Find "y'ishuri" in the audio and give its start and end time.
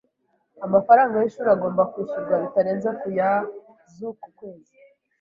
1.17-1.49